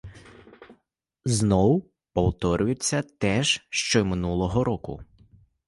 [1.25, 5.01] Знов повторюється те ж, що й минулого року.